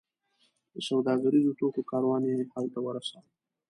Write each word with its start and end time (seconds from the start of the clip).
د 0.73 0.75
سوداګریزو 0.89 1.57
توکو 1.59 1.81
کاروان 1.91 2.21
یې 2.31 2.35
هلته 2.55 2.79
ورساوو. 2.81 3.29